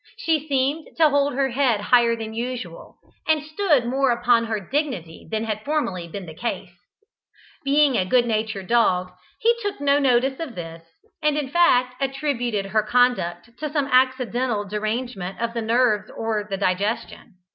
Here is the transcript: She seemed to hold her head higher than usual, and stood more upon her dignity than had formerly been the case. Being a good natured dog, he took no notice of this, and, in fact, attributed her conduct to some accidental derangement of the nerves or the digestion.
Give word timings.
She 0.17 0.47
seemed 0.47 0.97
to 0.97 1.11
hold 1.11 1.35
her 1.35 1.49
head 1.49 1.79
higher 1.79 2.15
than 2.15 2.33
usual, 2.33 2.95
and 3.27 3.43
stood 3.43 3.85
more 3.85 4.09
upon 4.09 4.45
her 4.45 4.59
dignity 4.59 5.27
than 5.29 5.43
had 5.43 5.63
formerly 5.63 6.07
been 6.07 6.25
the 6.25 6.33
case. 6.33 6.71
Being 7.63 7.95
a 7.95 8.03
good 8.05 8.25
natured 8.25 8.65
dog, 8.65 9.11
he 9.37 9.53
took 9.61 9.79
no 9.79 9.99
notice 9.99 10.39
of 10.39 10.55
this, 10.55 10.81
and, 11.21 11.37
in 11.37 11.49
fact, 11.51 12.01
attributed 12.01 12.65
her 12.65 12.81
conduct 12.81 13.51
to 13.59 13.71
some 13.71 13.85
accidental 13.91 14.65
derangement 14.65 15.39
of 15.39 15.53
the 15.53 15.61
nerves 15.61 16.09
or 16.17 16.47
the 16.49 16.57
digestion. 16.57 17.35